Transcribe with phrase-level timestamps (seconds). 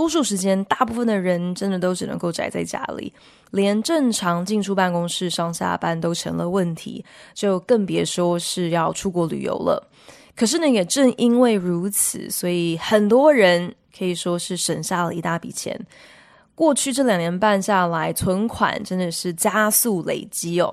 [0.00, 3.12] 多数时间，大部分的人真的都只能够宅在家里，
[3.50, 7.04] 连正常进出办公室上下班都成了问题，
[7.34, 9.86] 就更别说是要出国旅游了。
[10.34, 15.78] 可是呢，也正因为如此，所以很多人可以说是省下了一大笔钱。
[16.60, 20.70] 过去这两年半下来，存款真的是加速累积哦。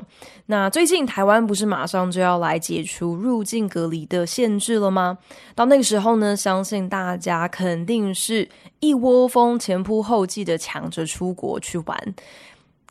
[0.47, 5.17] 那最近台湾不是马上就要来解除入境隔离的限制了吗？
[5.55, 8.49] 到那个时候呢，相信大家肯定是
[8.81, 12.15] 一窝蜂、前仆后继的抢着出国去玩。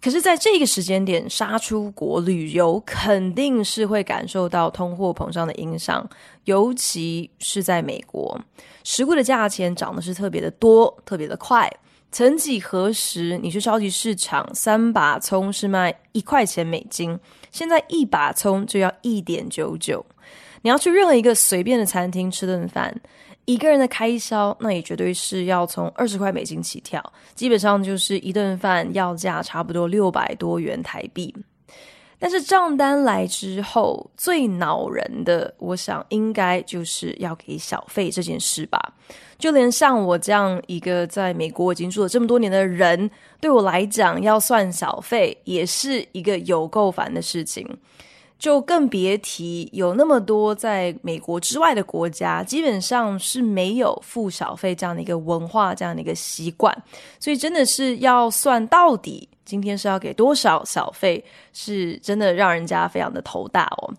[0.01, 6.09] 可是，在这个时间点杀出国旅游，肯定是会感受到通货膨胀的影响，
[6.45, 8.41] 尤其是在美国，
[8.85, 11.71] 食物的价钱涨的是特别的多，特别的快。
[12.13, 17.19] 曾几何时，你去超级市场，三把葱是卖一块钱美金，
[17.51, 20.05] 现在一把葱就要一点九九。
[20.63, 22.95] 你要去任何一个随便的餐厅吃顿饭，
[23.45, 27.03] 一个人的开销，那也绝对是要从二十块美金起跳，
[27.35, 31.35] 基本上就是一顿饭要价差不多六百多元台币。
[32.19, 38.95] 但是账单来之后，最恼人的，我想应该就是要给小费这件事吧。
[39.39, 47.69] 就连像我这样一个在美国已经住了这么多年的人，对我来讲，要算小费也是一个有够烦的事情。
[48.39, 56.75] 就更别提有那么多在美国之外的国家，基本上是没有付小费这样的一个文化，这样的一个习惯。
[57.21, 59.29] 所以真的是要算到底。
[59.47, 61.25] 今天是要给多少小费？
[61.55, 63.95] 是真的让人家非常的头大哦。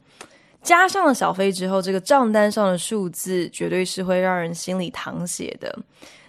[0.61, 5.79] 加上了小费之后，这个账单上的数字绝对是会让人心里淌血的。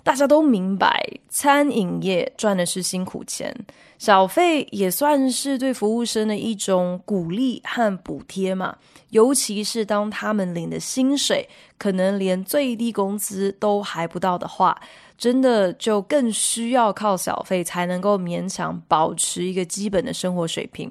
[0.04, 3.54] 大家都明白，餐饮业赚的是辛苦钱，
[3.98, 8.76] 小费也算是对服务生的一种鼓励和补贴嘛。
[9.10, 14.80] 尤其是当他们领的薪水可能连最低工资都还不到的话。
[15.18, 20.90] 真的就更需要靠小费才能够勉强保持一个基本的生活水平。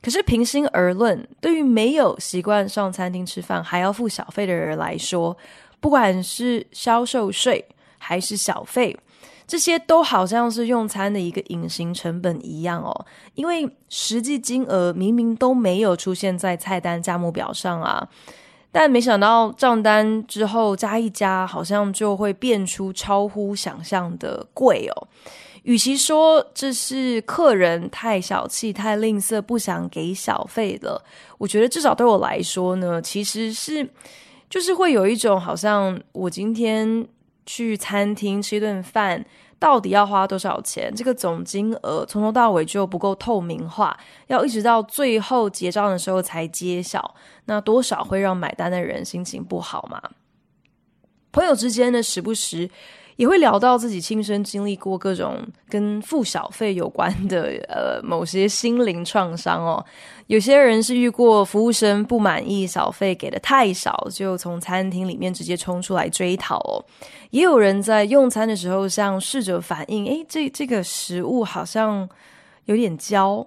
[0.00, 5.36] 可是平心而论，对于没有习惯上餐厅吃饭还要付小费的人来说，
[5.78, 7.62] 不管是销售税
[7.98, 8.96] 还是小费，
[9.46, 13.06] 这些都好像是用餐的一个隐形成本一样哦。
[13.34, 18.08] 因为实际金额明明都没有出现在菜单价目表上啊。
[18.70, 25.08] 但没想到账单之后加一加，好像就会变出超乎想象的贵哦。
[25.64, 31.02] 与其说这是客人太小气、太吝啬，不想给小费了，
[31.38, 33.88] 我觉得至少对我来说呢，其实是
[34.48, 37.06] 就是会有一种好像我今天
[37.44, 39.24] 去餐厅吃一顿饭。
[39.58, 40.92] 到底要花多少钱？
[40.94, 43.98] 这个总金额从头到尾就不够透明化，
[44.28, 47.14] 要一直到最后结账的时候才揭晓，
[47.46, 50.02] 那多少会让买单的人心情不好嘛？
[51.32, 52.70] 朋友之间呢，时不时。
[53.16, 59.84] 也会聊到自己亲身经历过各种跟付小费有关的呃某些心灵创伤哦。
[60.28, 66.84] 有些人是遇过服务生不满意小费给的太少，就从餐厅里面直接冲出来追讨哦。
[67.30, 72.06] 也有人在用餐的时候向侍者反映，诶，这这个食物好像
[72.66, 73.44] 有点焦。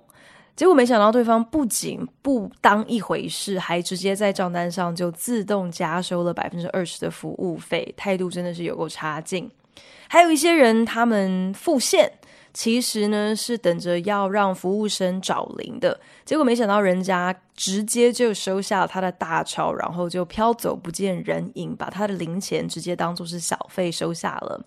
[0.55, 9.47] 结果没想到对方不仅不当一回事，还直接在账单上就自动加收了百分之二十的服务费，态度真的是有够差劲。
[10.07, 12.11] 还有一些人，他们付现，
[12.53, 24.65] 其实呢是等着要让服务生找零的，结果没想到人家直接就收下了他的大钞，然后就飘走不见人影，把他的零钱直接当做是小费收下了。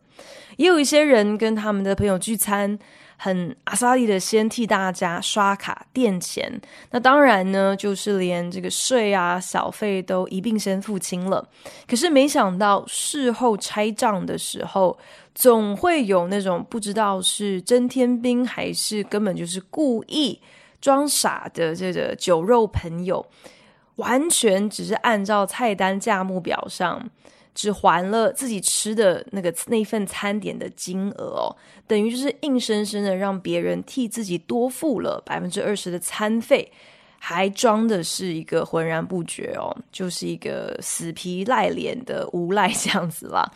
[0.57, 2.79] 也有一些人跟他们的朋友聚餐。
[3.17, 6.61] 很阿萨利的先替大家刷卡垫钱，
[6.91, 11.49] 那当然呢，就是连这个税啊、小费都一并先付清了。
[11.89, 14.99] 可是没想到事后拆账的时候，
[15.35, 20.41] 总会有那种不知道是真天兵还是根本就是故意
[20.81, 23.27] 装傻的这个酒肉朋友，
[23.97, 27.11] 完全只是按照菜单价目表上。
[27.57, 36.73] 只还了自己吃的那个那份餐点的金额哦，等于就是硬生生的让别人替自己多付了百分之二十的餐费，
[37.27, 43.51] 还装的是一个浑然不觉哦，就是一个死皮赖脸的无赖这样子啦。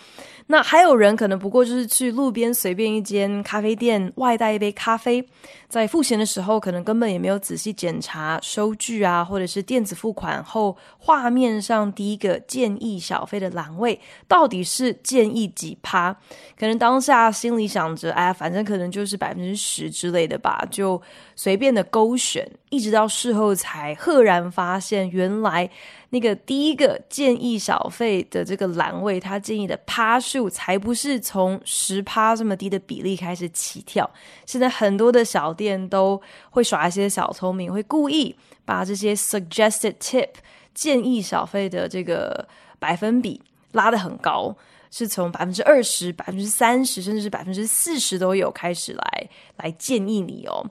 [0.47, 5.23] 那还有人可能不过就是去路边随便一间咖啡店外带一杯咖啡，
[5.69, 16.11] 在付钱的时候可能根本也没有仔细检查收据啊，或者是电子付款后画面上第一个建议小费的栏位到底是建议几趴，
[16.59, 20.99] 可能当下心里想着，哎呀，反正可能就是百分之十之类的吧，就
[21.37, 25.71] 随便的勾选，一直到事后才赫然发现，原来。
[26.11, 34.11] 那个第一个建议小费的这个栏位，他建议的趴数才不是从十趴这么低的比例开始起跳。
[34.47, 36.19] 现在很多的小店都
[36.49, 38.35] 会耍一些小聪明，会故意
[38.65, 40.31] 把这些 suggested tip
[40.73, 42.49] 建议小费的这个
[42.79, 43.39] 百分比
[43.73, 44.57] 拉得很高，
[44.91, 50.65] 是从百分之二十、百分之三十，甚至是百分之四十都有开始来来建议你哦。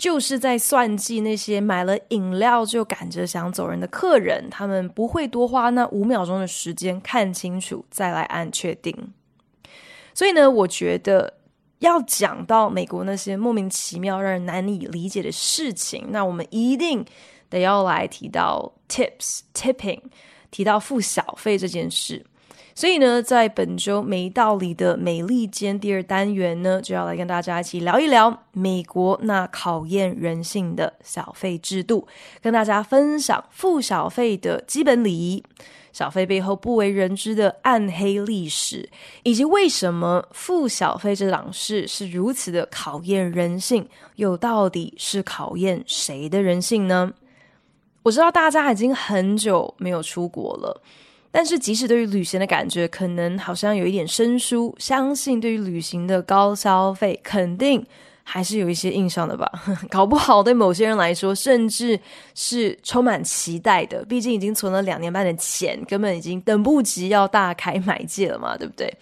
[0.00, 9.12] 就是在算计那些买了饮料就赶着想走人的客人，他们不会多花那五秒钟的时间看清楚再来按确定。
[10.14, 11.34] 所以呢，我觉得
[11.80, 17.04] 要讲到美国那些莫名其妙让人难以理解的事情，那我们一定
[17.50, 20.00] 得要来提到 tips tipping，
[20.50, 22.24] 提到付小费这件事。
[22.80, 32.08] 所以呢，在本周没道理的美利坚第二单元呢，就要来跟大家一起聊一聊美国那考验人性的小费制度，
[32.40, 35.44] 跟大家分享付小费的基本礼仪，
[35.92, 38.88] 小费背后不为人知的暗黑历史，
[39.24, 43.86] 以及为什么付小费这档事是如此的考验人性，
[44.16, 47.12] 又到底是考验谁的人性呢？
[48.04, 50.80] 我知道大家已经很久没有出国了。
[51.32, 57.86] 但是，即使对于旅行的感觉可能好像有一点生疏，相信对于旅行的高消费，肯定
[58.24, 59.48] 还是有一些印象的吧？
[59.88, 61.98] 搞不好对某些人来说，甚至
[62.34, 64.04] 是充满期待的。
[64.04, 68.92] 毕竟已经存了两年半的钱，根本已经等不及要大开买戒了嘛，对不对？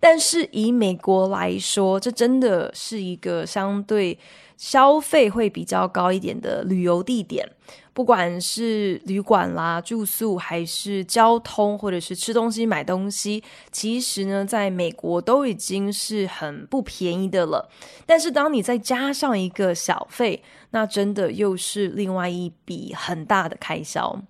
[0.00, 4.18] 但是以美国来说，这真的是一个相对
[4.56, 7.48] 消费会比较高一点的旅游地点。
[7.92, 13.42] 不管是旅馆啦、住宿，还是交通，或者是吃东西、买东西，
[13.72, 17.68] 其实呢，在美国都已经是很不便宜的了。
[18.06, 24.22] 但是，当你再加上一个小费，那真的又是另外一笔很大的开销。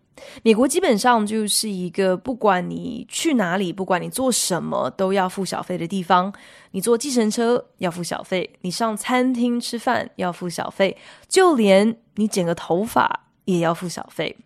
[0.42, 6.30] 美国基本上就是一个不管你去哪里，不管你做什么，都要付小费的地方。
[6.72, 10.96] 你坐计程车要付小费，你上餐厅吃饭要付小费，
[11.26, 13.28] 就连你剪个头发。
[13.52, 14.36] 也要付小费。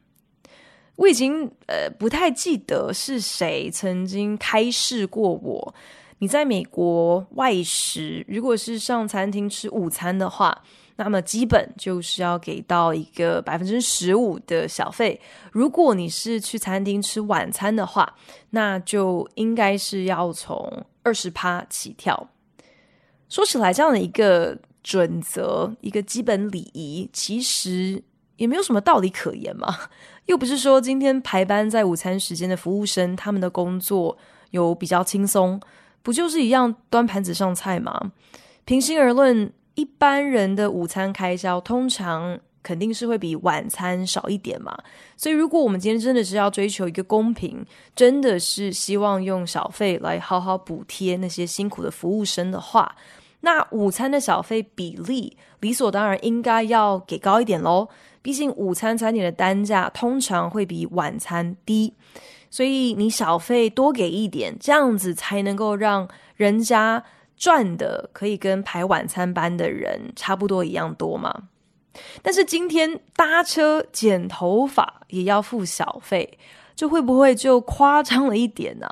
[0.96, 5.74] 我已经呃不太记得是谁曾经开示过我。
[6.20, 10.62] 你在美国外食，如果是上餐厅吃午餐的话，
[10.94, 15.20] 那么基本就是要给到一个百分之十五的小费。
[15.50, 18.14] 如果你是去餐厅吃晚餐的话，
[18.50, 22.30] 那就应该是要从二十趴起跳。
[23.28, 28.04] 说起来，这样的一个准则，一个基本礼仪，其实。
[28.36, 29.68] 也没有什么道理可言嘛，
[30.26, 34.16] 又不是说今天排班在午餐时间的服务生，他们的工作
[34.50, 35.60] 有比较轻松，
[36.02, 38.12] 不就是一样端盘子上菜吗？
[38.64, 44.74] 平心而论，一般人的午餐开销通常肯定是会比晚餐少一点嘛。
[45.16, 47.64] 所以，如果我们今天真的是要追求一个公平，
[47.94, 52.96] 真的是希望用小费来好好补贴那些辛苦的服务生的话，
[53.40, 57.88] 那午餐的小费比例理所当然应该要给高一点喽。
[58.24, 61.92] 毕竟午餐餐点的单价通常会比晚餐低，
[62.48, 67.04] 所以你小费多给一点，这样子才能够让人家
[67.36, 71.48] 赚的可以跟排晚餐班的人差不多一样多嘛。
[72.22, 76.38] 但是今天搭车剪头发也要付小费，
[76.74, 78.88] 这会不会就夸张了一点呢？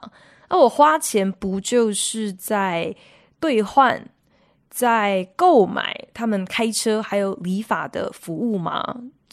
[0.51, 2.95] 那我花钱不就是在
[3.41, 4.07] 兑换，
[4.69, 8.85] 在购买他们开车还有理发的服务吗？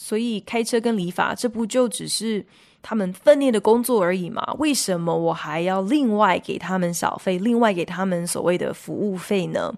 [0.02, 2.46] 所以开车跟理发，这不就只是
[2.82, 4.42] 他们分内的工作而已吗？
[4.58, 9.74] 为什么我还要另外给他们小费，另外给他们所谓的服务费呢？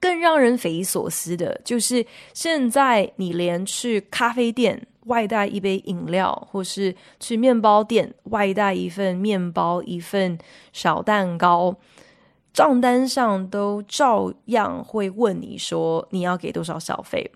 [0.00, 10.38] 更让人匪夷所思的就是，现在你连去咖啡店外带一杯饮料，或是去面包店外带一份面包、一份
[10.72, 11.76] 小蛋糕，
[12.54, 17.30] 账单上都照样会问你说你要给多少小费。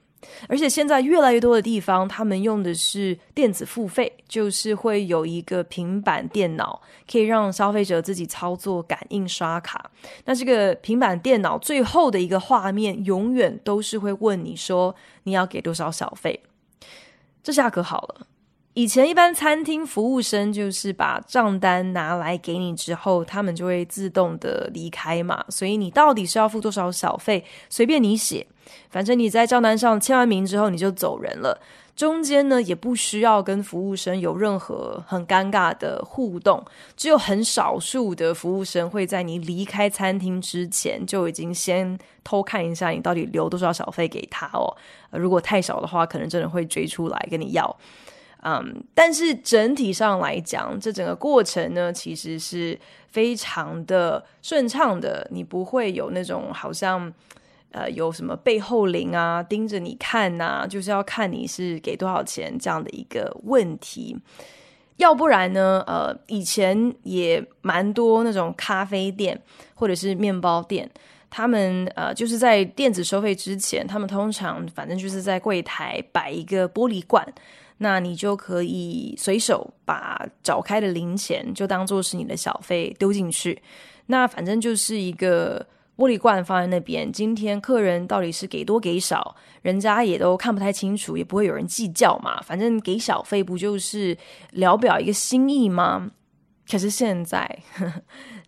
[0.49, 9.90] 而且现在越来越多的地方，他们用的是电子付费，就是会有一个平板电脑，可以让消费者自己操作感应刷卡。
[10.25, 16.43] 那这个平板电脑最后的一个画面，永远都是会问你说你要给多少小费。
[17.43, 18.26] 这下可好了。
[18.75, 28.45] 以前一般餐厅服务生就是把账单拿来给你之后，他们就会自动的离开嘛，所以你到底是要付多少小费，随便你写，
[28.90, 31.61] 反正你在账单上签完名之后你就走人了。
[31.95, 36.64] 中间呢也不需要跟服务生有任何很尴尬的互动，
[36.97, 44.66] 只有很少数的服务生会在你离开餐厅之前就已经先偷看一下你到底留多少小费给他哦。
[45.12, 47.76] 如果太少的话，可能真的会追出来跟你要。
[48.45, 55.27] 嗯，但是整体上来讲，这整个过程呢，其实是非常的顺畅的。
[55.31, 57.11] 你不会有那种好像
[57.73, 64.15] 呃有什么背后灵啊盯着你看呐、就是要看你是给多少钱这样的一个问题。
[64.97, 69.41] 要不然呢，呃，以前也蛮多那种咖啡店
[69.75, 70.89] 或者是面包店，
[71.37, 77.26] 他们呃就是在电子收费之前，他们通常反正就是在柜台摆一个玻璃罐。
[77.79, 83.61] 那你就可以随手把找开的零钱就当做是你的小费丢进去，
[84.07, 85.59] 那反正就是一个
[85.97, 87.11] 玻璃罐放在那边。
[87.11, 92.41] 今天客人到底是给多给少，人家也都看不太清楚，也不会有人计较嘛。
[92.43, 94.17] 反正给小费不就是
[94.53, 96.12] 聊表一个心意吗？
[96.71, 98.03] 可是现在呵呵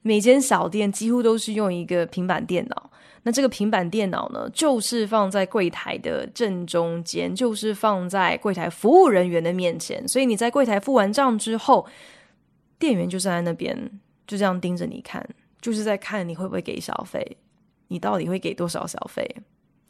[0.06, 2.90] 每间小店几乎都是用一个平板电脑。
[3.24, 10.06] 那这个平板电脑呢，就是放在柜台的正中间，就是放在柜台服务人员的面前。
[10.06, 11.84] 所以你在柜台付完账之后，
[12.78, 13.90] 店员就站在那边，
[14.28, 15.28] 就这样盯着你看，
[15.60, 17.36] 就是在看你会不会给小费，
[17.88, 19.28] 你到底会给多少小费？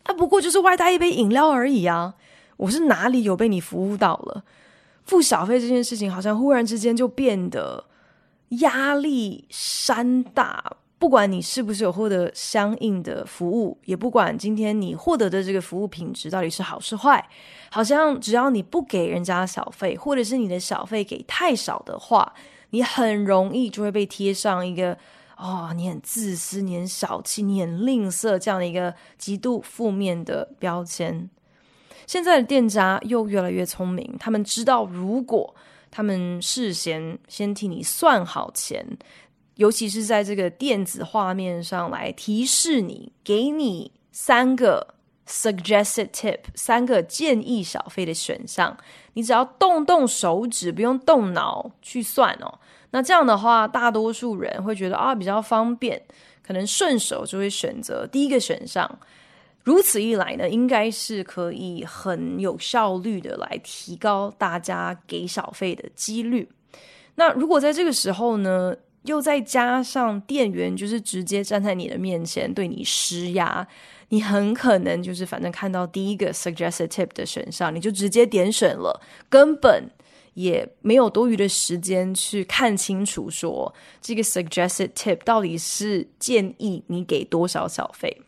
[0.05, 2.15] 啊，不过就是外带一杯饮料而已啊！
[2.57, 4.45] 我是哪里有被你服务到了？
[5.05, 7.85] 付小费这件事情，好像忽然之间就变得
[8.49, 10.77] 压力山大。
[10.99, 17.29] 不管你是不是有获得相应的服务，也不管今天你获得的这个服务品质到底是好是坏，
[17.71, 22.33] 好像只要你不给人家小费，或者是你的小费给太少的话，
[22.71, 24.97] 你很容易就会被贴上一个
[25.37, 31.29] “哦，你很自私，你很小气，你很吝啬”这样的一个极度负面的标签。
[32.07, 35.55] 现在的店家又越来越聪明，他们知道，如果
[35.97, 38.87] 他们事先先替你算好钱。
[39.55, 44.95] 尤其是在这个电子画面上来提示你，给你三个
[45.27, 48.77] suggested tip，三个建议小费的选项，
[49.15, 52.59] 你只要动动手指，不用动脑去算哦。
[52.91, 56.03] 那这样的话，大多数人会觉得啊比较方便，
[56.47, 58.99] 可能顺手就会选择第一个选项。
[59.67, 66.49] 如此一来呢，应该是可以很有效率的来提高大家给小费的几率。
[67.17, 73.67] 那如果在这个时候呢，又再加上店员就是直接站在你的面前对你施压，
[74.11, 79.91] 你很可能就是反正看到第一个 suggested tip 的选项，你就直接点选了，根本
[80.35, 88.23] 也没有多余的时间去看清楚说这个 suggested tip 到底是建议你给多少小费。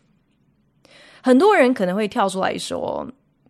[1.21, 3.07] 很多人可能会跳出来说，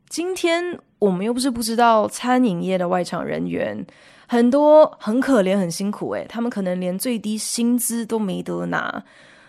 [0.09, 3.85] 今天我们又不是不知道餐饮业的外场人员。
[4.31, 9.03] 很多很可怜、很辛苦，诶，他们可能连最低薪资都没得拿。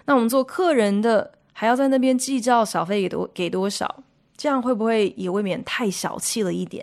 [0.06, 4.02] 那我们做客人的还要在那边计较小费给多给多少，
[4.38, 6.82] 这样会不会也未免太小气了一点？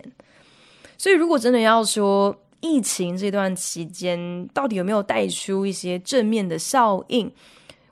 [0.96, 7.28] 所以，如果真的要说疫情这段期间到底有没有带出一些正面的效应，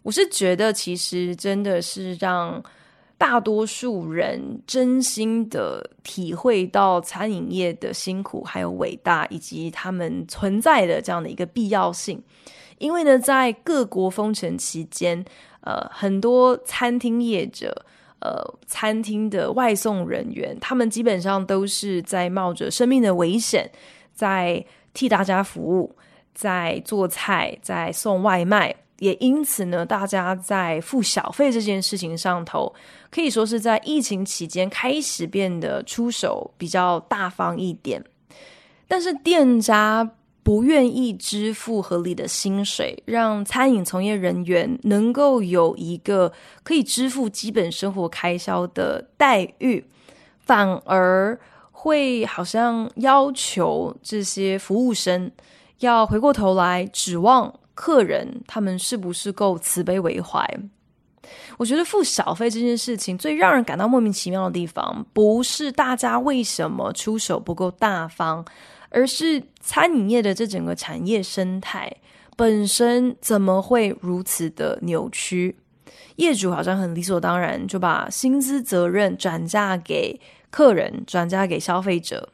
[0.04, 2.62] 我是觉得其实真的是让。
[3.18, 12.22] 大多数人真心的体会到餐饮业的辛苦，还有伟大，以及他们存在的这样的一个必要性。
[12.78, 15.24] 因为呢，在各国封城期间，
[15.62, 17.86] 呃，很多餐厅业者，
[18.20, 23.70] 呃，餐厅的外送人员，他们基本上都是在冒着生命的危险，
[24.12, 25.96] 在替大家服务，
[26.34, 28.76] 在做菜，在送外卖。
[28.98, 32.74] 也因此呢，大家在付小费这件事情上头，
[33.10, 38.02] 可以说是在疫情期间开始变得出手比较大方一点。
[38.88, 40.10] 但是店家
[40.42, 49.84] 不愿意支付合理的薪水，让餐饮从业人员能够有一个可以支付基本生活开销的待遇，
[50.38, 51.38] 反而
[51.72, 55.30] 会好像要求这些服务生
[55.80, 57.52] 要回过头来指望。
[57.76, 60.44] 客人他们是不是够慈悲为怀？
[61.56, 68.44] 我觉得付小费这件事情最让人感到莫名其妙的地方，不是大家为什么出手不够大方，
[68.90, 71.92] 而是餐饮业的这整个产业生态
[72.36, 75.56] 本身怎么会如此的扭曲？
[76.16, 80.18] 业主好像很理所当然就把薪资责任转嫁给
[80.50, 82.28] 客人，转嫁给消费者。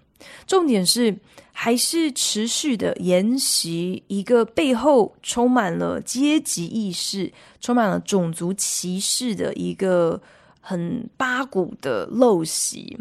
[0.47, 1.17] 重点是
[1.53, 10.21] 还是持续的沿袭一个背后充满了阶级意识、充满了种族歧视的一个
[10.61, 12.99] 很八股的陋习。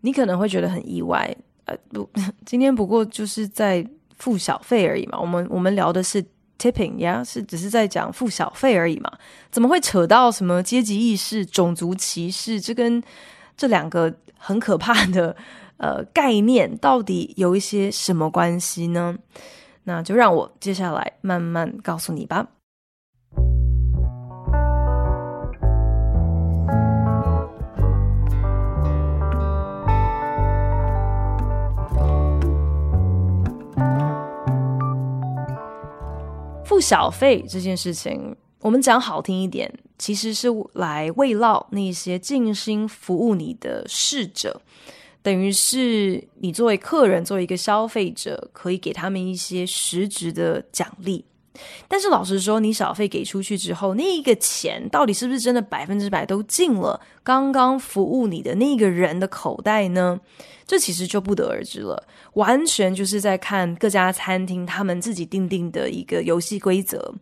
[0.00, 1.36] 你可能会觉得很意外，
[1.66, 2.08] 呃，不，
[2.46, 3.86] 今天不过就是在
[4.16, 5.20] 付小费而已嘛。
[5.20, 6.24] 我们我们聊的是
[6.58, 9.12] tipping 呀，是只是在讲付小费而已嘛。
[9.50, 12.58] 怎么会扯到什么阶级意识、种族歧视？
[12.58, 13.02] 这跟
[13.58, 15.36] 这两个很可怕的
[15.80, 19.16] 呃概念到底有一些什么关系呢？
[19.84, 22.46] 那就让我接下来慢慢告诉你吧。
[36.62, 44.60] 付小费这件事情，我们讲好听一点，其实是来慰劳那些尽心服务你的侍者，
[45.22, 51.24] 等于是你作为客人，作为一个消费者，可以给他们一些实质的奖励。
[51.88, 60.18] 但是老实说，你小费给出去之后，那一个钱到底是不是真的百分之百都进了刚刚服务你的那个人的口袋呢？
[60.66, 67.12] 这其实就不得而知了，完全就是在看各家餐厅他们自己定定的一个游戏规则。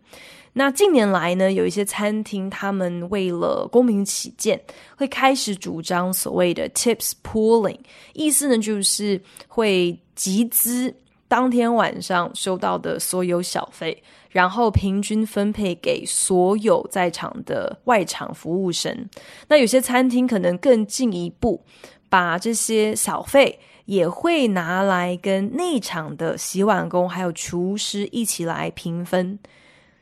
[0.53, 4.59] 那近年来呢，有一些餐厅他们为了公平起见，
[4.95, 7.79] 会开始主张所谓的 tips pooling，
[8.13, 10.93] 意思呢就是会集资
[11.27, 14.03] 当天晚上收到的所有小费。
[14.31, 19.09] 然后平均分配给所有在场的外场服务生。
[19.47, 21.63] 那有些餐厅可能更进一步，
[22.09, 29.39] 把这些小费也会拿来跟内场的洗碗工还有厨师一起来平分。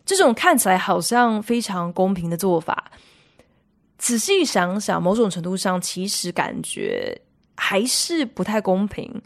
[0.08, 2.92] 这种看起来好像非常公平的做法，
[3.98, 7.22] 仔细想想，某种程度上其实感觉
[7.58, 9.22] 还是不太公平。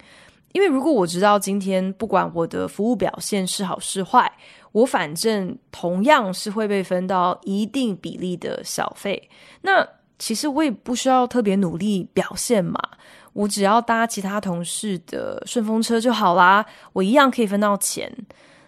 [0.53, 4.29] 因为如果我知道今天不管我的服务表现是好是坏，
[4.71, 9.29] 我反正同样是会被分到一定比例的小费，
[9.61, 12.81] 那其实我也不需要特别努力表现嘛，
[13.33, 18.11] 我只要搭其他同事的顺风车就好啦，我一样可以分到钱。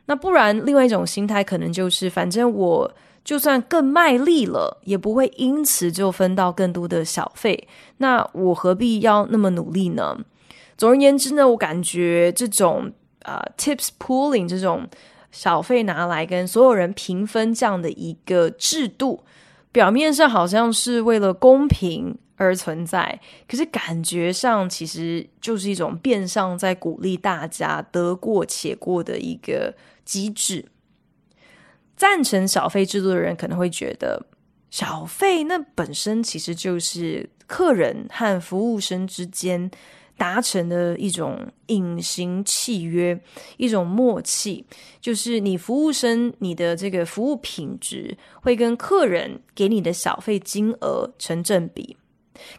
[0.05, 10.17] 那不然，另外一种心态可能就是，反正我就算更卖力了，也不会因此就分到更多的小费，那我何必要那么努力呢？
[10.77, 12.91] 总而言之呢，我感觉这种
[13.23, 14.87] 呃 tips pooling 这种。
[15.35, 19.23] 小费拿来跟所有人平分这样的一个制度，
[19.71, 30.65] 表面上好像是为了公平而存在，可是感觉上其实就是一种变相在鼓励大家得过且过的一个机制。
[31.95, 34.25] 赞成小费制度的人可能会觉得，
[34.69, 39.69] 小费那本身其实就是客人和服务生之间。
[40.15, 43.19] 达成的一种隐形契约，
[43.57, 44.63] 一种默契，
[45.01, 51.97] 就是你服务生，你的这个服务品质会跟客人给你的小费金额成正比。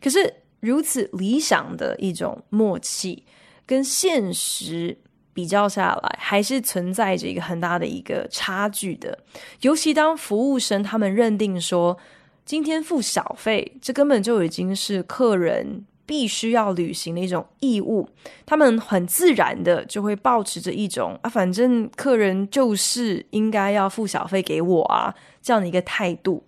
[0.02, 3.24] 可是如此理想的一种默契，
[3.66, 4.96] 跟现实
[5.32, 9.18] 比较下来，还是存在着一个很大的一个差距的。
[9.60, 11.96] 尤其当服务生他们认定说，
[12.44, 15.84] 今天付小费，这根本就已经是客人。
[16.06, 18.06] 必须要履行的一种义务，
[18.44, 26.44] 他们很自然的就会抱持着一种啊，反正客人就是应该要付小费给我啊，这样的一个态度。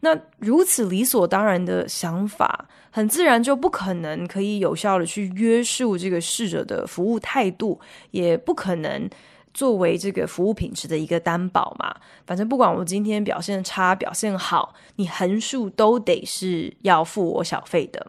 [0.00, 7.78] 那如此理所当然的想法，很自然就不可能可以有效的去约束这个侍者的服务态度，
[8.10, 9.08] 也不可能
[9.52, 11.94] 作为这个服务品质的一个担保嘛。
[12.26, 18.06] 反正不管我今天表现差，表现好，你横竖都得是要付我小费的。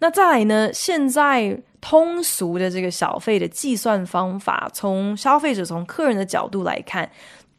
[0.00, 0.72] 那再来呢？
[0.72, 7.08] 现在通俗的这个小费的计算方法，从消费者、从客人的角度来看，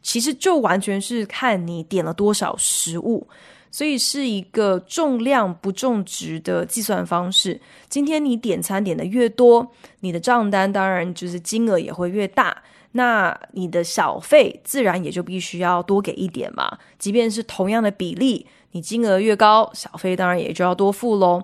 [0.03, 3.25] 其实就完全是看你点了多少食物，
[3.71, 7.59] 所以是一个重量不重值的计算方式。
[7.89, 12.55] 今天你点餐点的越多，你的账单当然就是金额也会越大，
[12.91, 16.77] 那你的小费自然也就必须要多给一点嘛。
[16.99, 21.41] 即便是同样的比例，你金额越高，小费当然也就要多付喽。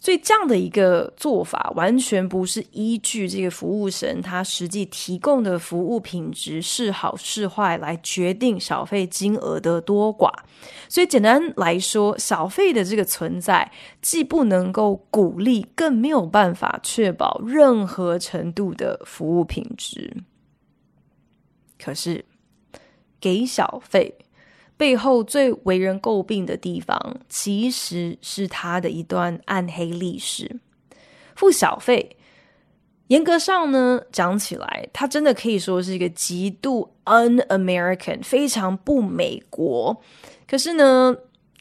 [0.00, 10.32] 所以这样的一个做法，完全不是依据这个服务生他实际提供的服务品质是好是坏来决定小费金额的多寡。
[10.88, 20.16] 所以简单来说，小费的这个存在，既不能够鼓励，更没有办法确保任何程度的服务品质。
[21.76, 22.24] 可是，
[23.20, 24.16] 给小费。
[24.78, 30.58] 背后最为人诟病的地方，其实是他的一段暗黑历史。
[31.34, 32.16] 付小费，
[33.08, 40.00] 严格上呢，讲起来，他真的可以说是一个极度 un-American，非常不美国。
[40.48, 41.16] 可是呢，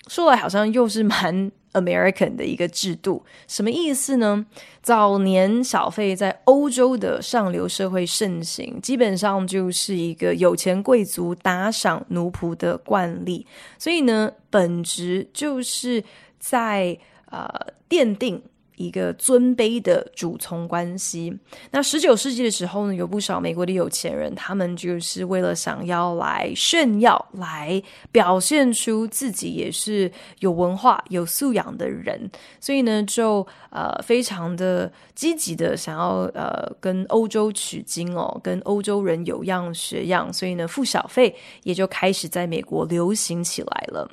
[0.08, 4.46] 说来好像又是蛮 American 的一个制度，什么意思呢？
[4.82, 13.46] 早年小费在欧洲的上流社会盛行，基本上就是一个有钱贵族打赏奴仆的惯例，
[13.78, 16.04] 所以呢，本质就是
[16.40, 16.98] 在
[17.30, 17.50] 呃
[17.90, 18.42] 奠定。
[18.78, 21.38] 一个尊卑的主从关系。
[21.72, 30.10] 那十九世纪的时候呢，有不少美国的有钱人，他们就是为了想要来炫耀，来表现出自己也是
[30.40, 32.30] 有文化、有素养的人，
[32.62, 44.10] 所以呢，就呃非常的积极的想要呃跟欧洲取经哦，跟欧洲人有样学样，所以呢，付小费也就开始在美国流行起来了，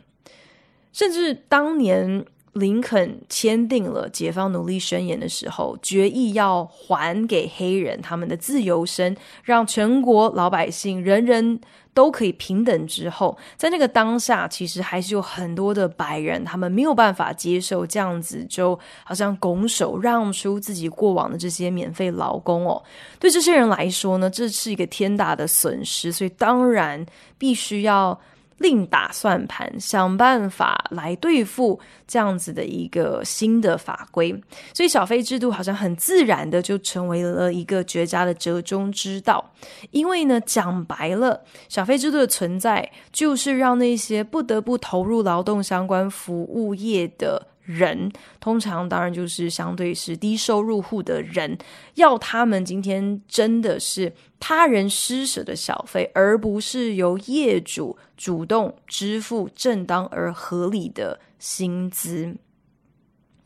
[0.92, 2.24] 甚至当年。
[2.54, 11.60] 林肯签订了解放奴隶宣言的时候，决议要还给黑人他们的自由身，让全国老百姓人人
[11.92, 12.86] 都可以平等。
[12.86, 22.80] 之后，在那个当下，其实还是有很多的白人，他们没有办法接受这样子，就好像拱手让出自己过往的这些免费劳工哦。
[23.18, 27.04] 对这些人来说呢，这是一个天大的损失，所以当然
[27.36, 28.16] 必须要。
[28.58, 34.32] 另打算盘，想办法来对付这样子的一个新的法规，
[34.72, 39.44] 所以小费制度好像很自然的就成为了一个绝佳的折中之道。
[39.90, 47.48] 因为呢，讲白了，小费制度的存在就是让那些不得不投入劳动相关服务业的。
[47.64, 51.56] 人通常当然就是相对是低收入户的人，
[51.94, 62.36] 要他们今天真的是他人施舍的小费，而不是由业主主动支付正当而合理的薪资，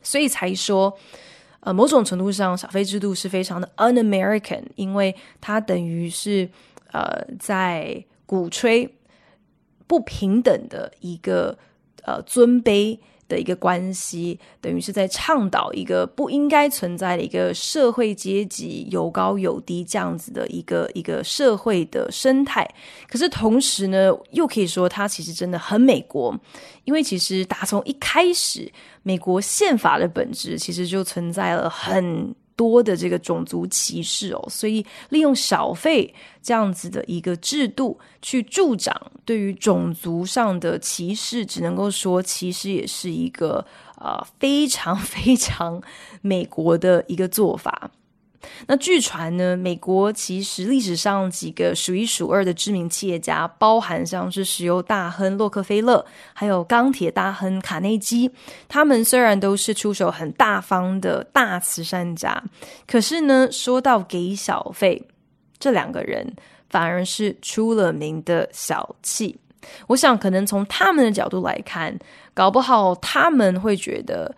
[0.03, 0.99] 所以才说，
[1.61, 6.51] 呃，某种程度上小费制度是非常的 un-American，因为它等于是
[6.91, 8.97] 呃在鼓吹
[9.87, 11.57] 不平等的一个
[12.03, 12.99] 呃尊卑。
[13.29, 22.67] 的一个关系，等于是在倡导一个不应该存在的一个社会阶级有高有低这样子的一个一个社会的生态。
[23.07, 26.35] 可是同时呢，又可以说它其实真的很美国，
[26.85, 43.65] 因为其实打从一开始，美国宪法的本质其实就存在了很多的这个种族歧视哦，所以利用小费这样子的一个制度去助长对于种族上的歧视，只能够说其实也是一个
[44.01, 45.81] 呃非常 非常
[46.21, 47.93] 美国的一个做法。
[48.67, 58.31] 那据传呢，美国其实历史上几个数一数二的知名企业家，包含像是石油大亨洛克菲勒，还有钢铁大亨卡内基，
[58.69, 62.43] 他们虽然都是出手很大方的大慈善家，
[62.87, 65.03] 可是呢，说到给小费，
[65.59, 66.35] 这两个人
[66.71, 69.37] 反而是出了名的小气。
[69.89, 71.99] 我想，可能从他们的角度来看，
[72.33, 74.35] 搞不好他们会觉得。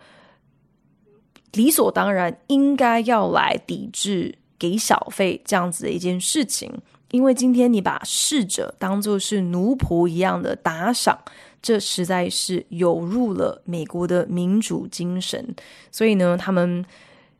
[1.53, 6.71] 理所当然应该要来抵制给小费这样子的一件事情，
[7.11, 11.19] 因为今天你把逝者当作是奴仆一样的打赏，
[11.61, 15.53] 这实在是有辱了美国的民主精神。
[15.91, 16.85] 所以呢，他们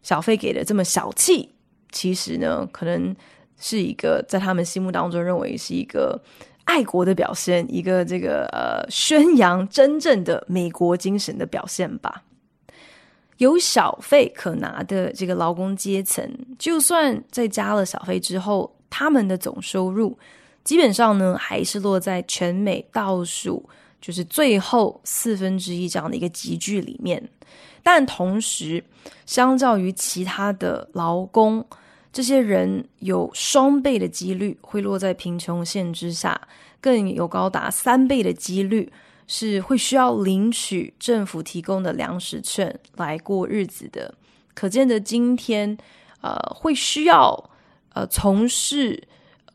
[0.03, 1.49] 小费给的这么小气，
[1.91, 3.15] 其实呢，可能
[3.59, 6.19] 是一个在他们心目当中认为是一个
[6.65, 12.23] 爱国的表现，一个这个呃宣扬真正的美国精神的表现吧。
[13.41, 16.23] 有小费可拿的这个劳工阶层，
[16.59, 20.15] 就算在加了小费之后，他们的总收入
[20.63, 23.67] 基本上呢，还是落在全美倒数，
[23.99, 27.19] 就是最后四分之一这样的一个级距里面。
[27.81, 28.83] 但同时，
[29.25, 31.65] 相较于其他的劳工，
[32.13, 36.39] 这些人有双倍的几率会落在贫穷线之下，
[36.79, 38.93] 更有高达三倍的几率。
[39.33, 44.13] 是会需要领取政府提供的粮食券来过日子的，
[44.53, 45.77] 可见的今天，
[46.19, 47.49] 呃，会需要
[47.93, 49.01] 呃从事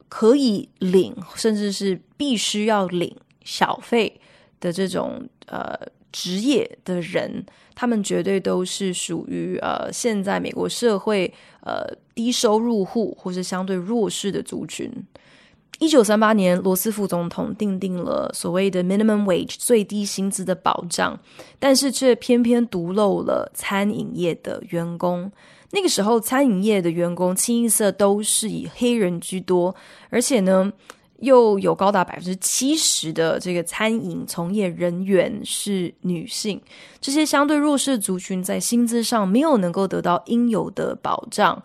[0.09, 4.19] 可以领甚至是必须要领小费
[4.61, 5.79] 的这种呃
[6.11, 11.85] 职业的人，他们绝对都是属于呃现在美国社会呃
[12.15, 14.91] 低收入户或是相对弱势的族群。
[15.79, 21.19] 一九三八年，罗斯福总统订定了所谓的 minimum wage 最低薪资的保障，
[21.59, 25.31] 但是却偏偏独漏了餐饮业的员工。
[25.73, 29.75] 那个时候，餐饮业的员工清一色都是以黑人居多，
[30.09, 30.73] 而且呢，
[31.19, 36.59] 又有高达百分之七十的这个餐饮从业人员是女性。
[37.01, 41.62] 这些相对弱势族群在薪资上没有能够得到应有的保障。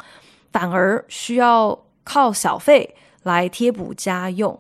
[0.52, 4.58] 反而需要靠小费来贴补家用。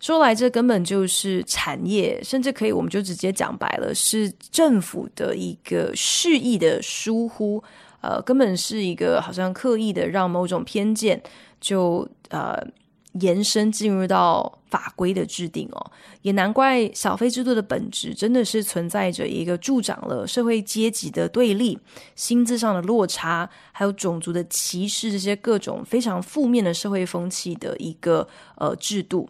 [0.00, 7.62] 说来，这根本就是产业，甚至可以，我们就直接讲白了，是政府的一个蓄意的疏忽，
[8.00, 11.22] 呃，根本是一个好像刻意的让某种偏见
[11.60, 12.60] 就呃
[13.20, 21.78] 延伸进入到法规的制定哦，也难怪小费制度的本质真的是存在着一个助长了社会阶级的对立、
[22.16, 29.28] 薪资上的落差，还有种族的歧视这些各种非常负面的社会风气的一个呃制度。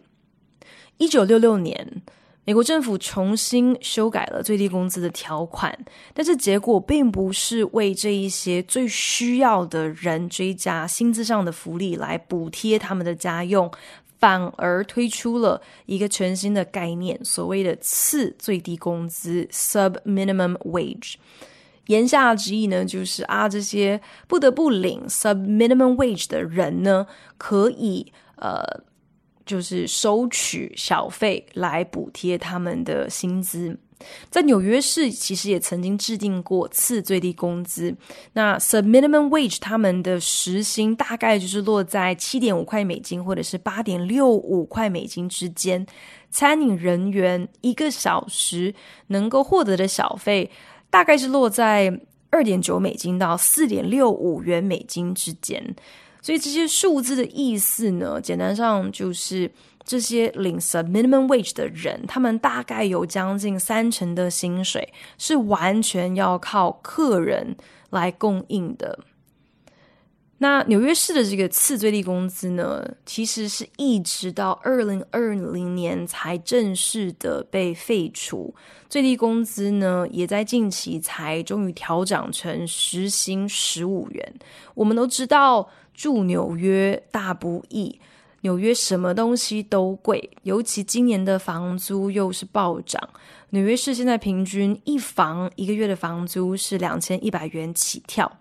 [0.97, 2.01] 一九六六年，
[2.45, 5.73] 美国政府重新修改了最低工资的条款，
[6.13, 13.71] 但是结果并不是为这一些最需要的人追加薪资上的福利来补贴他们的家用，
[14.19, 21.13] 反而推出了一个全新的概念，所谓的次最低工资 （sub minimum wage）。
[21.87, 28.83] 言下之意呢，就是啊，这些不得不领 sub minimum wage 的人呢，可以呃。
[29.45, 33.77] 就是收取小费来补贴他们的薪资，
[34.29, 37.95] 在纽约市其实也曾经制定过次最低工资。
[38.33, 45.85] 那 sub minimum wage 他们的时薪大概就是落在七点五块美金或者是八点六五块美金之间。
[46.31, 48.73] 餐饮人员一个小时
[49.07, 50.49] 能够获得的小费
[50.89, 52.01] 大概是落在
[52.31, 55.75] 二点九美金到四点六五元美金之间。
[56.23, 59.51] 所以这些数字的意思呢，简单上就是
[59.83, 67.57] 这些领 sub minimum wage 的人，他们大概有将近三成的薪水是完全要靠客人
[67.89, 68.97] 来供应的。
[70.37, 78.55] 那纽约市的这个次最低工资呢，其实是一直到二零二零年才正式的被废除。
[78.89, 84.33] 最低工资呢，也在近期才终于调涨成时薪十五元。
[84.73, 85.69] 我们都知道。
[85.93, 87.99] 住纽约大不易，
[88.41, 93.01] 纽约什么东西都贵，尤其今年的房租又是暴涨。
[93.51, 98.39] 纽约市现在平均一房一个月的房租是两千一百元起跳，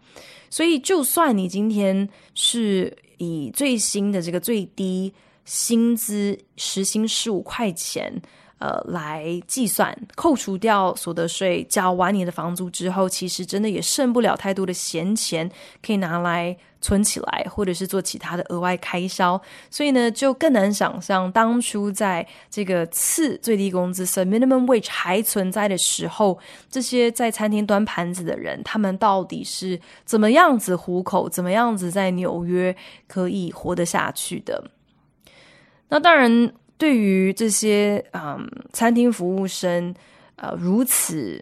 [0.48, 5.12] 所以就算你今天是以最新的这个最低
[5.44, 8.20] 薪资时薪十五块钱。
[8.62, 15.50] 呃，来计算，扣除掉所得税，缴完你的房租之后，其实真的也剩不了太多的闲钱
[15.84, 19.40] 可以拿来存起来，或者是做其他的额外开销。
[19.68, 26.38] 所以呢，就更难想象当初在这个次最低工资 （sub minimum wage） 还存在的时候，
[26.70, 32.76] 这些在餐厅端盘子的人，他们到底是怎么样子糊口，怎么样子在纽约
[33.08, 34.70] 可以活得下去的？
[35.88, 36.52] 那当然。
[36.82, 39.94] 对于这些嗯，餐厅服务生，
[40.34, 41.40] 呃，如此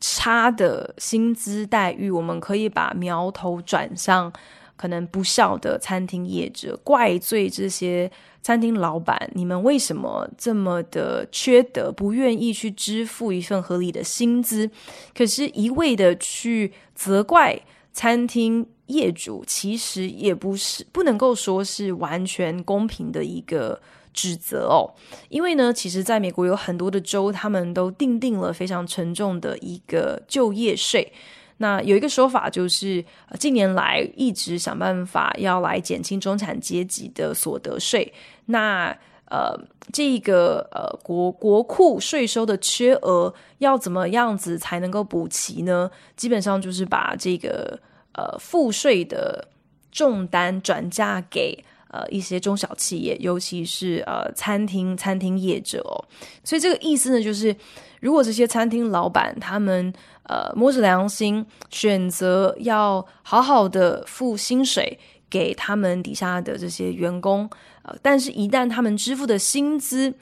[0.00, 4.32] 差的薪资待遇，我们可以把苗头转向
[4.74, 14.70] 可能不孝的餐厅业者，怪罪这些餐厅老板，你们为什么这么的缺德，不愿意去支付一份合理的薪资？
[15.14, 17.60] 可是，一味的去责怪
[17.92, 23.78] 餐厅业主，其实也不是，不能够说是完全公平的一个。
[24.14, 24.88] 指责哦，
[25.28, 31.12] 因为呢，其实在美国有很多的州，他们都订定了非常沉重的一个就业税。
[31.58, 33.04] 那有一个说法就是，
[33.38, 38.12] 近年来一直想办法要来减轻中产阶级的所得税。
[38.46, 38.96] 那
[39.26, 39.58] 呃，
[39.92, 45.90] 这个呃国国库税收的缺额要怎么样子才能够补齐呢？
[46.16, 47.78] 基本上就是把这个
[48.12, 49.48] 呃赋税的
[49.90, 51.64] 重担转嫁给。
[51.94, 55.94] 呃，一些中小企业，尤其是呃餐厅餐厅业者哦，
[56.42, 57.54] 所以这个意思呢，就是
[58.00, 59.92] 如果这些餐厅老板他们
[60.24, 64.98] 呃摸着良心选择要好好的付薪水
[65.30, 67.48] 给他们底下的这些员工，
[67.82, 70.12] 呃，但是一旦他们支付的薪资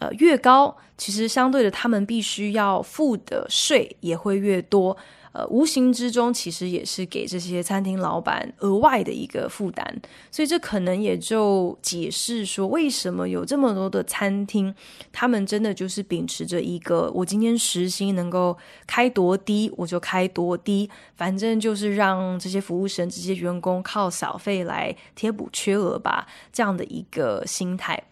[0.00, 4.94] 呃越高，其实相对的他们必须要付的税也会越多。
[5.32, 9.84] 呃，无形之中其实也是给这些餐厅老板额外的一个负担，
[10.30, 14.74] 所以这可能也就解释说，为什么有这么多的餐厅，
[15.10, 28.02] 他们真的就是秉持着一个，我今天时薪能够开多低，我就开多低，反正就是让这些服务生、这些员工靠小费来贴补缺额吧，这样的一个心态。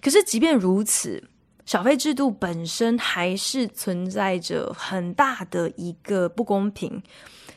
[0.00, 1.24] 可是即便如此。
[1.66, 7.02] 小费制度本身还是存在着很大的一个不公平。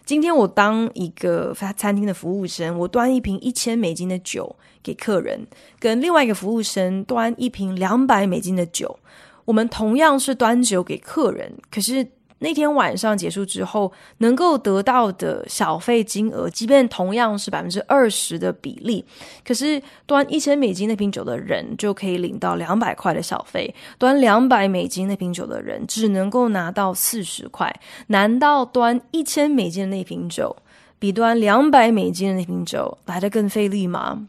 [0.04, 5.46] 今天我当一个餐厅的服务生，我端一瓶一千美金的酒给客人，
[5.80, 9.00] 跟另外一个服务生端一瓶两百美金的酒，
[9.46, 12.04] 我们同样是端酒给客人，可是
[12.40, 19.04] 那天晚上结束之后，能够得到的小费金额，即便同样是百分之二十的比例，
[19.46, 27.74] 可是端一千美金那瓶酒的人就可以领到两百块的小费，端两百美金那瓶酒的人只能够拿到四十块。
[28.08, 30.56] 难道端一千美金的那瓶酒，
[30.98, 34.28] 比端两百美金的那瓶酒来的更费力吗？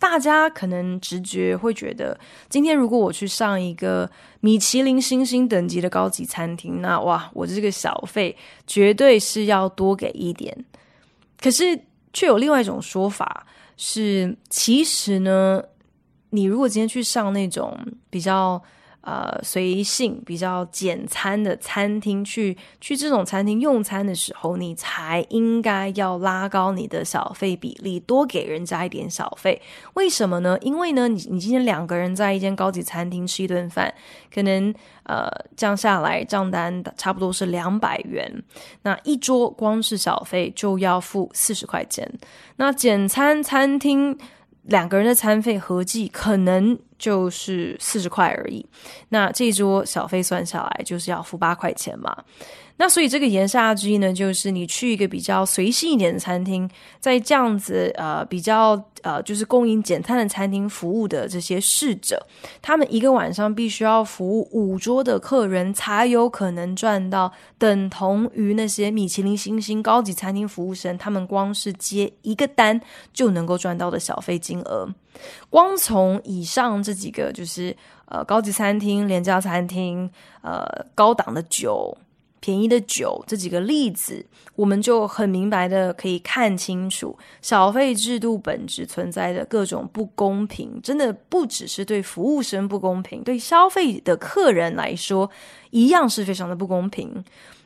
[0.00, 4.10] 大家可能直觉会觉得，今天如果我去上一个
[4.40, 8.36] 米其林星星等级的高级餐厅，那哇，我这个小费
[8.66, 10.64] 绝对是要多给一点。
[11.38, 11.78] 可是
[12.12, 15.62] 却有另外一种说法是，其实呢，
[16.30, 18.60] 你如果今天去上那种比较。
[19.02, 29.60] 呃，随性比较简餐的餐厅去，去这种餐厅用餐的时候，你才应该要拉高你的小费比例，多给人家一点小费。
[29.94, 30.58] 为什么呢？
[30.60, 33.92] 因为呢，你你今天两个人在一间高级餐厅吃一顿饭，
[34.32, 38.42] 可能呃，降下来账单差不多是两百元，
[38.82, 42.06] 那一桌光是小费就要付四十块钱。
[42.56, 44.18] 那简餐餐厅
[44.62, 46.78] 两个人的餐费合计可能。
[47.00, 48.62] 就是四十块而已，
[49.08, 52.14] 那这一桌小费算下来就是要付八块钱嘛。
[52.80, 56.66] 那所以这个言下之意呢，就是你去一个比较随性一点的餐厅，
[56.98, 62.26] 在这样子呃比较呃就是供应简餐的餐厅服务的这些侍者，
[62.62, 72.80] 他们一个晚上必须要服务五桌的客人，才有可能赚到等同于那些米其林星星高级餐厅服务生，他们光是接一个单
[73.12, 74.88] 就能够赚到的小费金额。
[75.50, 80.64] 光从以上这几个就是呃高级餐厅、廉价餐厅、呃
[80.94, 81.94] 高档的酒。
[82.40, 84.24] 便宜的酒这几个例子，
[84.56, 95.30] 我们就很明白的可以看清楚，小费制度本质存在的各种不公平，真的不只是对服务生不公平，对消费的客人来说，
[95.70, 97.22] 一样是非常的不公平。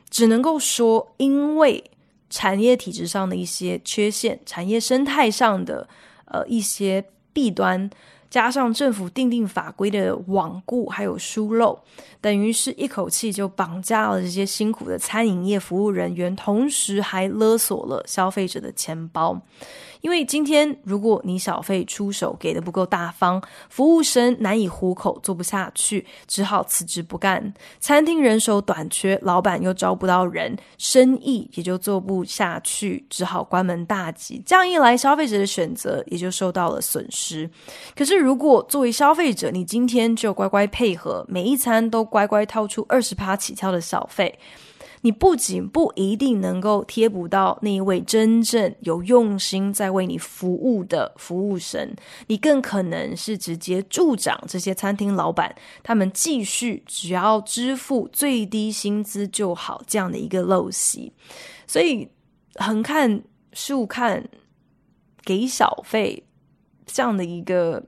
[0.09, 1.83] 只能够说，因为
[2.29, 5.87] 产业体制上的一些缺陷，产业生态上的
[6.25, 7.89] 呃一些弊端。
[8.35, 11.79] 加上政府定定法规的罔顾，还有疏漏，
[12.19, 19.41] 等于是一口气就绑架了这些辛苦的餐饮业服务人员，同时还勒索了消费者的钱包。
[20.05, 27.51] 因为今天，如果你小费出手给的不够大方，服务生难以糊口，做不下去，只好辞职不干。
[27.79, 34.39] 餐厅人手短缺，老板又招不到人，生意也就做不下去，只好关门大吉。
[34.45, 37.49] 这样一来，消费者的选择也就受到了损失。
[37.95, 44.37] 可是，如果作为消费者，你今天就乖乖配合，每一餐都乖乖掏出二十趴起跳的小费。
[45.05, 61.13] 你不仅不一定能够贴补到那一位真正有用心在为你服务的服务生，你更可能是直接助长这些餐厅老板他们继续只要支付最低薪资就好这样的一个陋习。
[61.67, 62.09] 所以
[62.55, 63.21] 横看
[63.53, 64.27] 竖看
[65.23, 66.25] 给小费
[66.87, 67.85] 这样的一个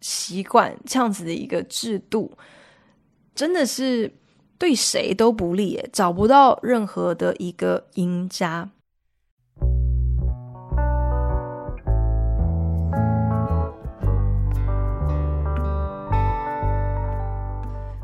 [0.00, 2.36] 习惯，这样子的一个制度，
[3.36, 4.12] 真的是。
[4.58, 8.70] 对谁都不利，找不到任何的一个赢家。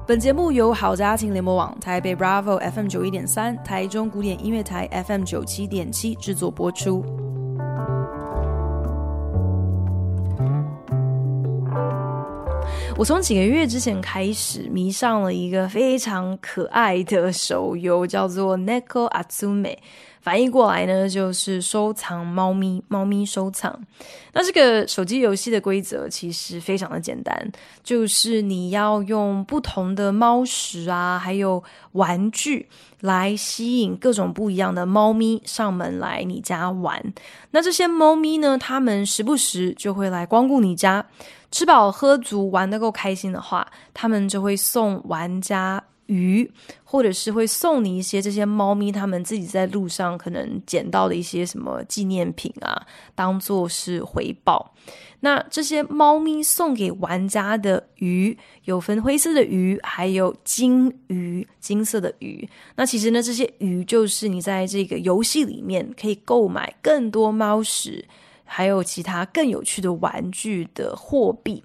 [0.07, 7.24] 本节目由好家庭联盟网、台北 Bravo FM 九一点三、台中古典音乐台 FM 九七点七制作播出。
[12.97, 19.77] 我从几个月之前开始迷上了一个非常可爱的手游，叫做 Neko Atsume，
[20.21, 23.77] 翻译过来呢就是收藏猫咪，猫咪收藏。
[24.33, 27.51] 那这个手机游戏的规则其实非常的简单，
[27.83, 32.69] 就是你要用不同的猫食啊，还有玩具
[33.01, 37.13] 来吸引各种不一样的猫咪上门来你家玩。
[37.51, 41.05] 那这些猫咪呢，它们时不时就会来光顾你家。
[41.55, 43.65] 吃饱喝足，玩得够开心的话，
[43.95, 46.51] 他们就会送玩家鱼，
[46.83, 54.75] 或者是会送你一些这些猫咪他们自己在路上可能捡到的一些什么纪念品啊，当做是回报。
[55.21, 62.49] 那这些猫咪送给玩家的鱼，有分灰色的鱼，还有金鱼，金色的鱼。
[62.75, 68.05] 那其实呢，这些鱼就是你在这个游戏里面可以购买更多猫食。
[68.45, 71.65] 还有其他更有趣的玩具的货币，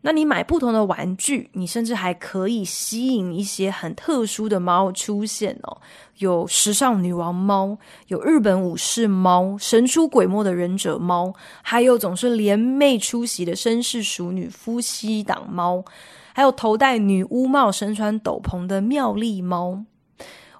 [0.00, 5.78] 那你买不同的玩具，你甚至还可以吸引一些很特殊的猫出现哦。
[6.18, 15.84] 有时尚女王猫，有日本武士猫，神出鬼没的忍者猫，还有总是联袂出席的绅士淑女夫妻档猫。
[16.32, 19.84] 还有头戴女巫帽、身穿斗篷的妙丽猫。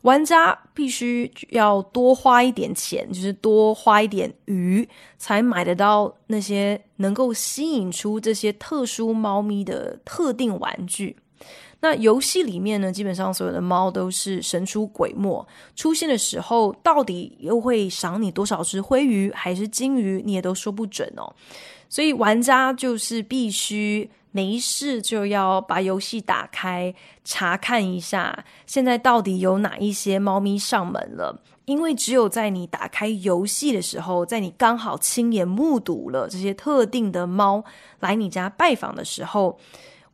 [0.06, 4.88] 玩家必须要多花一点钱，就是多花一点鱼，
[5.18, 11.16] 才买得到那些能够吸引出这些特殊猫咪的特定玩具。
[11.80, 15.44] 那游戏里面呢，基本上所有的猫都是神出鬼没，
[15.74, 21.34] 出现的时候到底又会赏你多少只灰鱼还是金鱼，你也都说不准哦。
[21.88, 31.40] 所以玩家就是必须没事就要把游戏打开，查看一下现在到底有哪一些猫咪上门了。
[31.64, 37.64] 因为只有在你打开游戏的时候，在你刚好亲眼目睹了这些特定的猫
[38.00, 39.58] 来你家拜访的时候。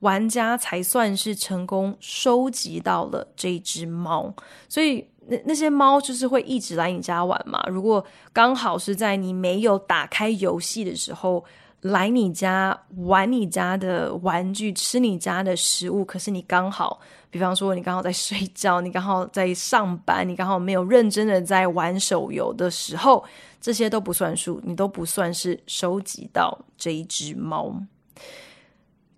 [0.02, 4.34] 玩家才算是成功收集到了这只猫，
[4.68, 7.62] 所以那那些猫就是会一直来你家玩嘛。
[7.68, 11.44] 如果刚好是在你没有打开游戏的时候
[11.82, 23.24] 来你家玩你家的玩具、吃你家的食物，可是你刚好，比方说你刚好在睡觉，你刚好在上班，你刚好没有认真的在玩手游的时候，
[23.60, 27.74] 这些都不算数，你都不算是收集到这一只猫。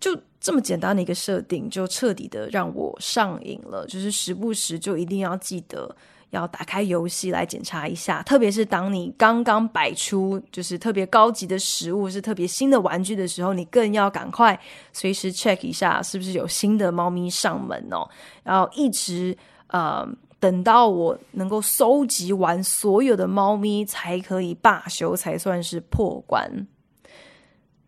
[0.01, 3.87] 就这么简单的一个设定，就彻底的让我上瘾了。
[3.87, 5.95] 就是时不时就一定要记得
[6.35, 14.59] 要打开游戏来检查一下，特别是当你刚刚摆出就是特别高级的食物，是特别新的玩具的时候，你更要赶快
[14.93, 18.09] 随时 check 一下是不是有新的猫咪上门哦。
[18.43, 19.37] 然后一直
[19.69, 20.07] 呃
[20.39, 26.67] 等到我能够收集完所有的猫咪，才可以罢休，才算是破关。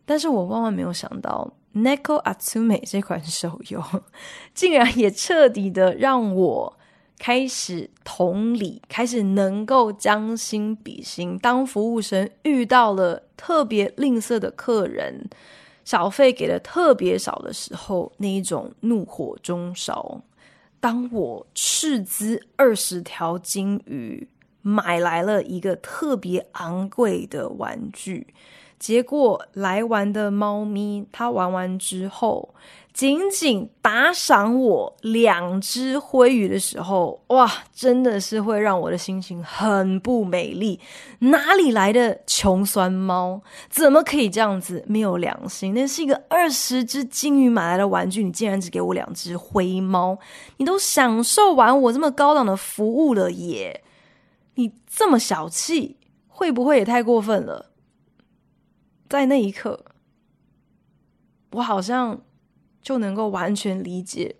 [0.05, 1.53] 但是我万万没有想到。
[1.73, 3.83] Neko Atsume 这款手游，
[4.55, 6.75] 竟然也彻底的让我
[7.19, 11.37] 开始同理，开始能够将心比心。
[11.39, 15.29] 当服务生遇到了特别吝啬的客人，
[15.83, 20.21] 小费给的特别少的时候，那一种怒火中烧。
[20.79, 24.27] 当我斥资二十条金鱼
[24.61, 28.27] 买来了一个特别昂贵的玩具。
[28.77, 32.53] 结果来玩的猫咪，它玩完之后，
[32.97, 40.79] 仅仅打赏我两只灰鱼的时候，哇，真的是会让我的心情很不美丽。
[41.19, 43.39] 哪里来的穷酸猫？
[43.69, 45.75] 怎么可以这样子没有良心？
[45.75, 50.17] 那是一个二十只金鱼买来的玩具，你竟然只给我两只灰猫？
[50.57, 53.83] 你都享受完我这么高档的服务了耶？
[54.55, 57.67] 你这么小气，会不会也太过分了？
[59.07, 59.85] 在那一刻，
[61.51, 62.19] 我好像
[62.87, 64.33] 就能够完全理解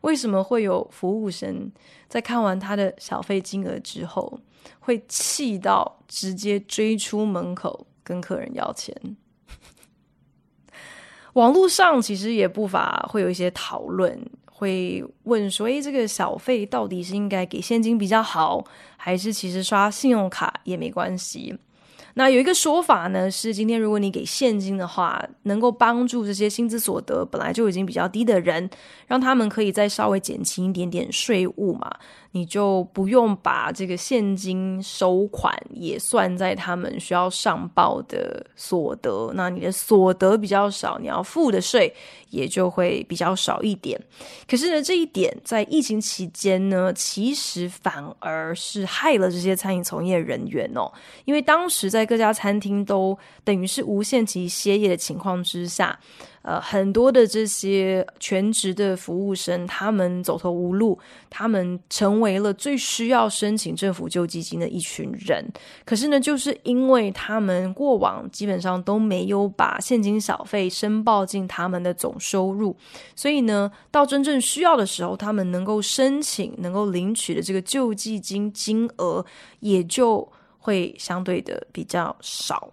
[0.00, 1.70] 为什么会有服务生
[2.08, 4.40] 在看完他的小费金额之后，
[4.80, 8.92] 会气到直接追出门口跟客人要钱。
[11.34, 18.64] 网络上其实也不乏会有一些讨论，会问说：“诶，这个小费到底是应该给现金比较好，
[18.96, 21.56] 还是其实刷信用卡也没关系？”
[22.14, 28.70] 那有一个说法呢，是今天如果你给现金的话，能够帮助这些薪资所得本来就已经比较低的人，
[29.06, 31.90] 让他们可以再稍微减轻一点点税务嘛。
[32.36, 41.94] 你就不用把这个现金收款也算在他们需要上报的所得，那你的所得比较少，你要付的税
[42.30, 44.00] 也就会比较少一点。
[44.48, 50.92] 可是呢，这一点在疫情期间呢，其实反而是害了这些餐饮从业人员哦，
[51.26, 55.96] 因为当时在各家餐厅都等于是无限期歇业的情况之下。
[56.44, 60.98] 呃，很多的这些全职的服务生，他们走投无路，
[61.30, 65.42] 他们成为了最需要申请政府救济金的一群人。
[65.86, 72.76] 可是呢，就是因为他们过往基本上都没有把现金小费申报进他们的总收入，
[73.16, 79.24] 所以呢，到真正需要的时候，他们能够申请、能够领取的这个救济金金额，
[79.60, 82.70] 也就会相对的比较少。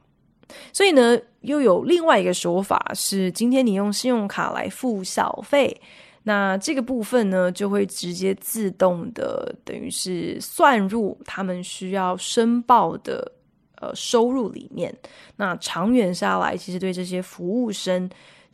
[0.73, 5.81] 所以呢，又有另外一个说法是，今天你用信用卡来付小费，
[6.23, 13.31] 那这个部分呢，就会直接自动的，等于是算入他们需要申报的
[13.75, 14.95] 呃收入里面。
[15.37, 18.09] 那长远下来，其实对这些服务生。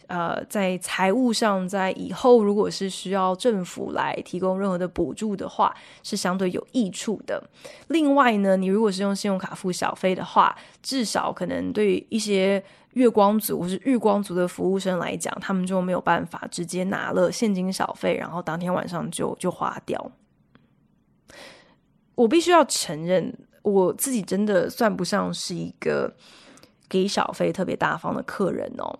[0.07, 7.43] 呃，在财务上，在以后如果是需要政府来提供任何的补助的话，是相对有益处的。
[7.89, 20.11] 另外呢，你如果是用信用卡付小费的话，至少可能对一些月光族或是日光族的服务生来讲，他们就没有办法直接拿了现金小费，然后当天晚上就就花掉。
[22.15, 26.15] 我必须要承认，我自己真的算不上是一个
[26.87, 28.97] 给小费特别大方的客人哦。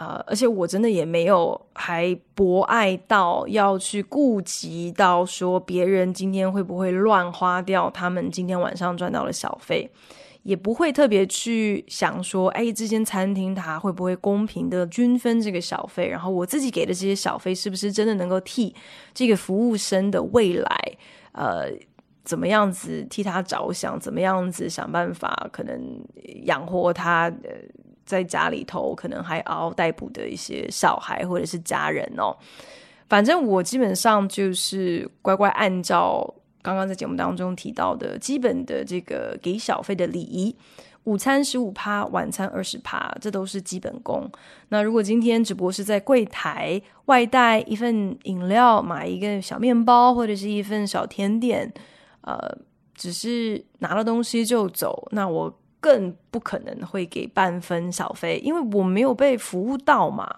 [0.00, 9.90] 呃，而且我真的也没有还博爱到要去顾及到说别人今天会不会乱花掉他们今天晚上赚到的小费，
[10.42, 18.74] 也不会特别去想说，哎，这间餐厅它会不会公平的均分这个小费，然后我自己给的这些小费是不是真的能够替
[19.12, 20.92] 这个服务生的未来，
[21.32, 21.70] 呃，
[22.24, 25.78] 怎么样子替他着想，怎么样子想办法可能
[26.44, 27.30] 养活他，
[28.10, 32.36] 在家里头可能还嗷嗷待哺的一些小孩或者是家人哦，
[33.08, 40.54] 反正我基本上就是乖乖按照刚刚在节目当中提到的基本的这个给小费的礼仪，
[41.04, 44.28] 午餐十五趴，晚餐二十趴，这都是基本功。
[44.70, 51.72] 那如果今天只不过是在柜台外带一份饮料，买一个小面包或者是一份小甜点，
[52.22, 52.36] 呃，
[52.94, 55.56] 只是拿了东西就走，那我。
[55.80, 60.36] 更不可能会给半分小费，因为我没有被服务到嘛。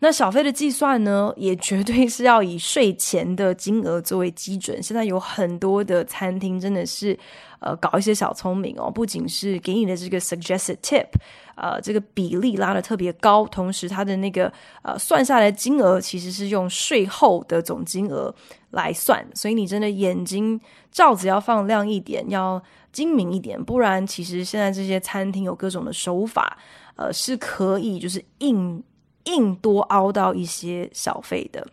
[0.00, 4.82] 那小费的计算呢，也绝对是要以税前的金额作为基准。
[4.82, 7.16] 现在有很多的餐厅真的是，
[7.60, 11.06] 呃，搞一些小聪明哦，不仅是给你的这个 suggested tip，
[11.54, 18.34] 呃，这个比例拉得特别高，同时它的那个呃算下来金额其实是用税后的总金额
[18.70, 20.58] 来算，所以你真的眼睛
[20.90, 22.62] 罩子要放亮一点，要。
[22.92, 26.58] 精明一点，不然其实现在这些餐厅有各种的手法，
[26.96, 28.82] 呃，是可以就是硬
[29.24, 31.66] 硬多凹到一些小费的。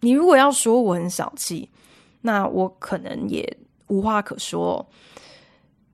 [0.00, 1.68] 你如果要说我很小气，
[2.22, 3.56] 那我可能也
[3.88, 4.88] 无话可说。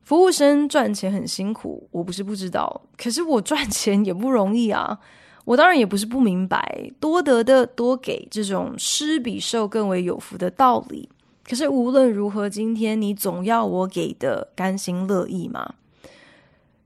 [0.03, 4.99] 服务生赚钱很辛苦，我不是不知道，可是我赚钱也不容易啊。
[5.45, 11.09] 我当然也不是不明白，多得的多给，这种施比受更为有福的道理。
[11.43, 15.75] 可是无论如何，今天你总要我给的甘心乐意吗？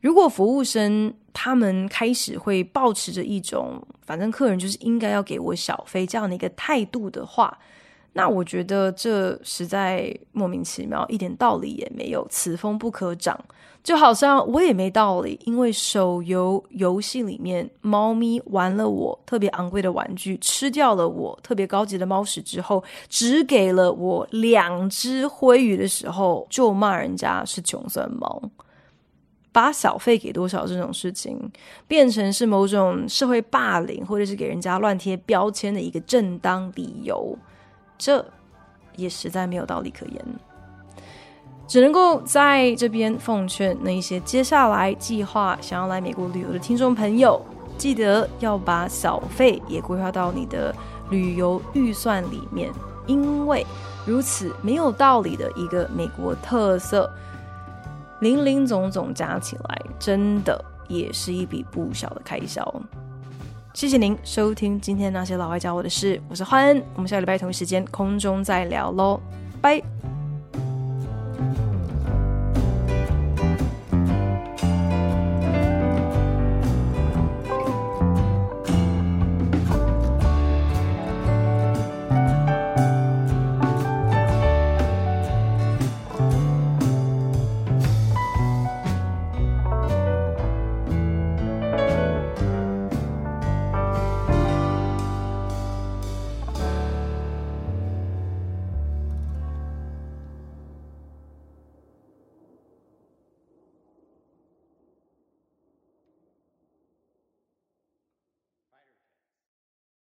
[0.00, 7.56] 如果服务生他们开始会抱持着一种反正客人就是应该要给我小费这样的一个态度的话，
[8.12, 13.38] 那我觉得这实在莫名其妙，一点道理也没有，此风不可长。
[13.82, 28.40] 就好像我也没道理，因为手游游戏里面猫咪玩了我特别昂贵的玩具，吃掉了我特别高级的猫屎之后，只给了我两只灰鱼的时候，就骂人家是穷酸猫。
[29.52, 31.38] 把小费给多少这种事情，
[31.86, 37.36] 变成是某种社会霸凌，或者是给人家乱贴标签的一个正当理由，
[37.98, 38.24] 这
[38.96, 40.24] 也实在没有道理可言。
[41.68, 47.40] 只能够在这边奉劝那一些接下来计划想要来美国旅游的听众朋友，
[47.78, 50.74] 记得要把小费也规划到你的
[51.08, 52.70] 旅游预算里面，
[53.06, 53.64] 因为
[54.04, 57.10] 如此没有道理的一个美国特色，
[58.22, 62.64] 零零总总加起来，真的也是一笔不小的开销。
[63.74, 69.20] 谢谢您收听今天那些老外教我的事，我是欢恩，我们下礼拜同一时间空中再聊喽，
[69.60, 69.82] 拜。